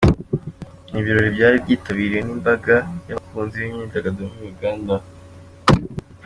[0.89, 2.75] Ni ibirori byari byitabiriwe n’imbaga
[3.07, 4.95] y’abakunzi b’imyidagaduro muri Uganda.